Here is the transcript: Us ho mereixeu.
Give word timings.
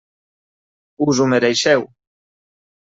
Us 1.07 1.21
ho 1.27 1.29
mereixeu. 1.37 1.89